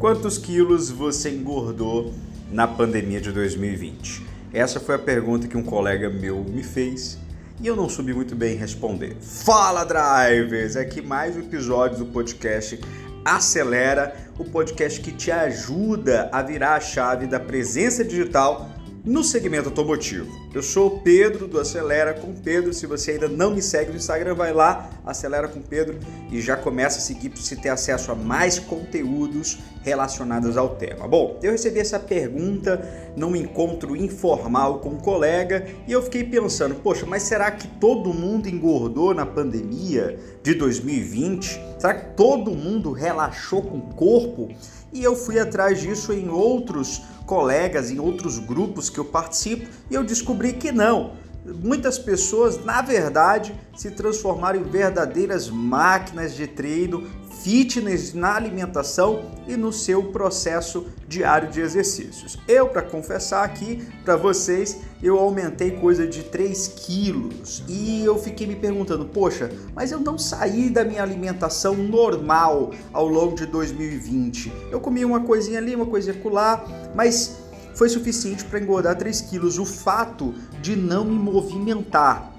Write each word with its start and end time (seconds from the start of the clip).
Quantos 0.00 0.38
quilos 0.38 0.90
você 0.90 1.28
engordou 1.28 2.14
na 2.50 2.66
pandemia 2.66 3.20
de 3.20 3.30
2020? 3.30 4.24
Essa 4.50 4.80
foi 4.80 4.94
a 4.94 4.98
pergunta 4.98 5.46
que 5.46 5.58
um 5.58 5.62
colega 5.62 6.08
meu 6.08 6.42
me 6.42 6.62
fez 6.62 7.18
e 7.60 7.66
eu 7.66 7.76
não 7.76 7.86
soube 7.86 8.14
muito 8.14 8.34
bem 8.34 8.56
responder. 8.56 9.14
Fala, 9.20 9.84
drivers! 9.84 10.74
Aqui 10.74 11.02
mais 11.02 11.36
um 11.36 11.40
episódio 11.40 11.98
do 11.98 12.06
podcast 12.06 12.80
Acelera, 13.26 14.16
o 14.38 14.44
podcast 14.46 14.98
que 15.02 15.12
te 15.12 15.30
ajuda 15.30 16.30
a 16.32 16.40
virar 16.40 16.76
a 16.76 16.80
chave 16.80 17.26
da 17.26 17.38
presença 17.38 18.02
digital 18.02 18.70
no 19.04 19.24
segmento 19.24 19.68
automotivo. 19.68 20.30
Eu 20.52 20.62
sou 20.62 20.88
o 20.88 21.00
Pedro 21.00 21.46
do 21.46 21.58
Acelera 21.58 22.12
com 22.12 22.34
Pedro. 22.34 22.72
Se 22.74 22.86
você 22.86 23.12
ainda 23.12 23.28
não 23.28 23.54
me 23.54 23.62
segue 23.62 23.90
no 23.90 23.96
Instagram, 23.96 24.34
vai 24.34 24.52
lá, 24.52 24.90
Acelera 25.06 25.48
com 25.48 25.60
Pedro 25.60 25.98
e 26.30 26.40
já 26.40 26.56
começa 26.56 26.98
a 26.98 27.00
seguir 27.00 27.30
para 27.30 27.40
você 27.40 27.56
ter 27.56 27.70
acesso 27.70 28.12
a 28.12 28.14
mais 28.14 28.58
conteúdos 28.58 29.58
relacionados 29.82 30.56
ao 30.56 30.76
tema. 30.76 31.08
Bom, 31.08 31.38
eu 31.42 31.52
recebi 31.52 31.80
essa 31.80 31.98
pergunta 31.98 33.12
num 33.16 33.34
encontro 33.34 33.96
informal 33.96 34.80
com 34.80 34.90
um 34.90 34.98
colega 34.98 35.66
e 35.86 35.92
eu 35.92 36.02
fiquei 36.02 36.24
pensando, 36.24 36.74
poxa, 36.76 37.06
mas 37.06 37.22
será 37.22 37.50
que 37.50 37.66
todo 37.66 38.12
mundo 38.12 38.48
engordou 38.48 39.14
na 39.14 39.24
pandemia 39.24 40.18
de 40.42 40.54
2020? 40.54 41.60
Será 41.78 41.94
que 41.94 42.14
todo 42.14 42.50
mundo 42.50 42.92
relaxou 42.92 43.62
com 43.62 43.78
o 43.78 43.94
corpo? 43.94 44.48
E 44.92 45.02
eu 45.02 45.14
fui 45.14 45.38
atrás 45.38 45.80
disso 45.80 46.12
em 46.12 46.28
outros 46.28 47.00
colegas, 47.30 47.92
em 47.92 48.00
outros 48.00 48.40
grupos 48.40 48.89
que 48.90 48.98
eu 48.98 49.04
participo, 49.04 49.68
e 49.90 49.94
eu 49.94 50.04
descobri 50.04 50.52
que 50.52 50.70
não. 50.70 51.12
Muitas 51.44 51.98
pessoas, 51.98 52.62
na 52.62 52.82
verdade, 52.82 53.54
se 53.74 53.90
transformaram 53.90 54.60
em 54.60 54.64
verdadeiras 54.64 55.48
máquinas 55.48 56.34
de 56.34 56.46
treino, 56.46 57.08
fitness 57.42 58.12
na 58.12 58.36
alimentação 58.36 59.30
e 59.48 59.56
no 59.56 59.72
seu 59.72 60.04
processo 60.12 60.86
diário 61.08 61.48
de 61.48 61.60
exercícios. 61.62 62.38
Eu, 62.46 62.68
para 62.68 62.82
confessar 62.82 63.42
aqui 63.42 63.88
para 64.04 64.16
vocês, 64.16 64.76
eu 65.02 65.18
aumentei 65.18 65.70
coisa 65.70 66.06
de 66.06 66.22
3 66.24 66.68
quilos 66.76 67.64
e 67.66 68.04
eu 68.04 68.18
fiquei 68.18 68.46
me 68.46 68.56
perguntando, 68.56 69.06
poxa, 69.06 69.50
mas 69.74 69.90
eu 69.90 69.98
não 69.98 70.18
saí 70.18 70.68
da 70.68 70.84
minha 70.84 71.02
alimentação 71.02 71.74
normal 71.74 72.72
ao 72.92 73.08
longo 73.08 73.34
de 73.34 73.46
2020. 73.46 74.52
Eu 74.70 74.78
comi 74.78 75.04
uma 75.06 75.20
coisinha 75.20 75.58
ali, 75.58 75.74
uma 75.74 75.86
coisinha 75.86 76.14
lá, 76.24 76.62
mas 76.94 77.38
foi 77.74 77.88
suficiente 77.88 78.44
para 78.44 78.60
engordar 78.60 78.96
3 78.96 79.20
quilos. 79.22 79.58
O 79.58 79.64
fato 79.64 80.34
de 80.60 80.76
não 80.76 81.04
me 81.04 81.14
movimentar 81.14 82.30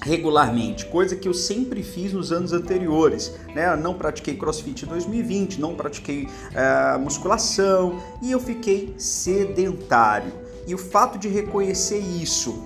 regularmente, 0.00 0.86
coisa 0.86 1.16
que 1.16 1.28
eu 1.28 1.34
sempre 1.34 1.82
fiz 1.82 2.12
nos 2.12 2.30
anos 2.32 2.52
anteriores. 2.52 3.32
Né? 3.54 3.74
não 3.76 3.94
pratiquei 3.94 4.36
crossfit 4.36 4.84
em 4.84 4.88
2020, 4.88 5.60
não 5.60 5.74
pratiquei 5.74 6.24
uh, 6.24 6.98
musculação 6.98 8.00
e 8.22 8.30
eu 8.30 8.40
fiquei 8.40 8.94
sedentário. 8.96 10.32
E 10.66 10.74
o 10.74 10.78
fato 10.78 11.18
de 11.18 11.28
reconhecer 11.28 11.98
isso 11.98 12.62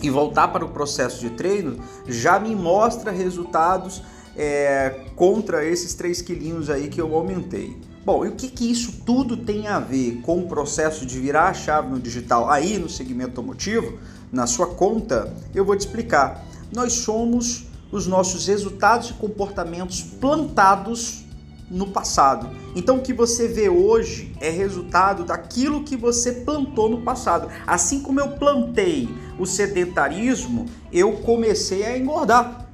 e 0.00 0.10
voltar 0.10 0.48
para 0.48 0.64
o 0.64 0.68
processo 0.68 1.20
de 1.20 1.30
treino 1.30 1.78
já 2.06 2.38
me 2.38 2.54
mostra 2.54 3.10
resultados 3.10 4.02
é, 4.36 5.06
contra 5.14 5.64
esses 5.64 5.94
3 5.94 6.22
quilinhos 6.22 6.70
aí 6.70 6.88
que 6.88 7.00
eu 7.00 7.14
aumentei. 7.14 7.76
Bom, 8.04 8.24
e 8.24 8.28
o 8.30 8.32
que, 8.32 8.48
que 8.48 8.68
isso 8.68 9.00
tudo 9.06 9.36
tem 9.36 9.68
a 9.68 9.78
ver 9.78 10.20
com 10.22 10.40
o 10.40 10.48
processo 10.48 11.06
de 11.06 11.20
virar 11.20 11.50
a 11.50 11.54
chave 11.54 11.88
no 11.88 12.00
digital 12.00 12.50
aí 12.50 12.76
no 12.76 12.88
segmento 12.88 13.40
automotivo, 13.40 13.96
na 14.32 14.44
sua 14.44 14.66
conta? 14.66 15.32
Eu 15.54 15.64
vou 15.64 15.76
te 15.76 15.86
explicar. 15.86 16.44
Nós 16.74 16.94
somos 16.94 17.66
os 17.92 18.08
nossos 18.08 18.48
resultados 18.48 19.10
e 19.10 19.12
comportamentos 19.12 20.02
plantados 20.02 21.24
no 21.70 21.92
passado. 21.92 22.50
Então 22.74 22.96
o 22.96 23.02
que 23.02 23.12
você 23.12 23.46
vê 23.46 23.68
hoje 23.68 24.34
é 24.40 24.50
resultado 24.50 25.24
daquilo 25.24 25.84
que 25.84 25.96
você 25.96 26.32
plantou 26.32 26.88
no 26.88 27.02
passado. 27.02 27.48
Assim 27.64 28.00
como 28.00 28.18
eu 28.18 28.32
plantei 28.32 29.08
o 29.38 29.46
sedentarismo, 29.46 30.66
eu 30.92 31.18
comecei 31.18 31.84
a 31.84 31.96
engordar. 31.96 32.66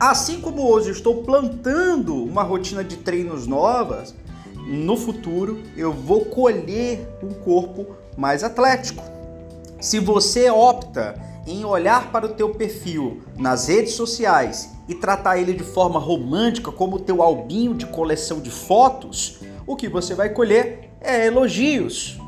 Assim 0.00 0.40
como 0.40 0.68
hoje 0.68 0.90
estou 0.90 1.22
plantando 1.22 2.24
uma 2.24 2.42
rotina 2.42 2.82
de 2.82 2.96
treinos 2.96 3.46
novas, 3.46 4.12
no 4.64 4.96
futuro 4.96 5.62
eu 5.76 5.92
vou 5.92 6.24
colher 6.24 7.06
um 7.22 7.34
corpo 7.34 7.86
mais 8.16 8.42
atlético. 8.42 9.02
Se 9.80 9.98
você 9.98 10.48
opta 10.50 11.14
em 11.46 11.64
olhar 11.64 12.10
para 12.10 12.26
o 12.26 12.30
teu 12.30 12.50
perfil 12.54 13.22
nas 13.36 13.68
redes 13.68 13.92
sociais 13.92 14.70
e 14.88 14.94
tratar 14.94 15.38
ele 15.38 15.52
de 15.52 15.62
forma 15.62 16.00
romântica 16.00 16.72
como 16.72 16.96
o 16.96 17.00
teu 17.00 17.22
albinho 17.22 17.74
de 17.74 17.86
coleção 17.86 18.40
de 18.40 18.50
fotos, 18.50 19.40
o 19.66 19.76
que 19.76 19.88
você 19.88 20.14
vai 20.14 20.30
colher 20.30 20.90
é 21.00 21.26
elogios. 21.26 22.18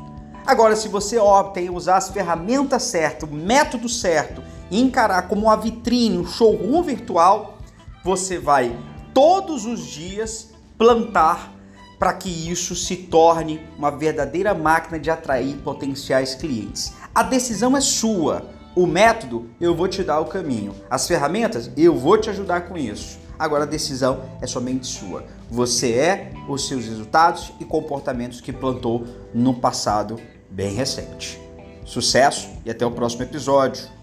Agora, 0.45 0.75
se 0.75 0.87
você 0.87 1.17
opta 1.17 1.59
em 1.59 1.69
usar 1.69 1.97
as 1.97 2.09
ferramentas 2.09 2.83
certas, 2.83 3.29
o 3.29 3.33
método 3.33 3.89
certo 3.89 4.41
e 4.69 4.79
encarar 4.79 5.23
como 5.23 5.43
uma 5.43 5.57
vitrine, 5.57 6.17
um 6.17 6.25
showroom 6.25 6.83
virtual, 6.83 7.57
você 8.03 8.37
vai 8.37 8.77
todos 9.13 9.65
os 9.65 9.85
dias 9.85 10.51
plantar 10.77 11.56
para 11.99 12.13
que 12.13 12.29
isso 12.29 12.75
se 12.75 12.95
torne 12.95 13.59
uma 13.77 13.89
verdadeira 13.89 14.53
máquina 14.53 14.99
de 14.99 15.09
atrair 15.09 15.55
potenciais 15.57 16.35
clientes. 16.35 16.93
A 17.13 17.23
decisão 17.23 17.75
é 17.75 17.81
sua. 17.81 18.49
O 18.75 18.85
método, 18.85 19.49
eu 19.59 19.73
vou 19.73 19.87
te 19.87 20.03
dar 20.03 20.19
o 20.19 20.25
caminho. 20.25 20.75
As 20.89 21.07
ferramentas, 21.07 21.71
eu 21.75 21.97
vou 21.97 22.17
te 22.17 22.29
ajudar 22.29 22.61
com 22.61 22.77
isso. 22.77 23.17
Agora 23.39 23.63
a 23.63 23.67
decisão 23.67 24.21
é 24.41 24.47
somente 24.47 24.85
sua. 24.85 25.25
Você 25.49 25.93
é 25.93 26.31
os 26.47 26.67
seus 26.67 26.85
resultados 26.85 27.53
e 27.59 27.65
comportamentos 27.65 28.41
que 28.41 28.53
plantou 28.53 29.05
no 29.33 29.53
passado 29.53 30.19
bem 30.49 30.73
recente. 30.73 31.39
Sucesso 31.85 32.49
e 32.65 32.69
até 32.69 32.85
o 32.85 32.91
próximo 32.91 33.23
episódio. 33.23 33.96